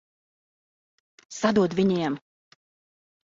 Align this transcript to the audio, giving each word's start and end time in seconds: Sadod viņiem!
Sadod 1.39 1.77
viņiem! 1.81 2.17